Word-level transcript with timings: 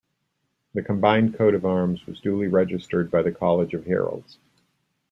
The 0.73 0.81
combined 0.81 1.35
coat 1.35 1.53
of 1.53 1.63
arms 1.63 2.07
was 2.07 2.19
duly 2.19 2.47
registered 2.47 3.11
by 3.11 3.21
the 3.21 3.31
College 3.31 3.75
of 3.75 3.85
Heralds. 3.85 4.39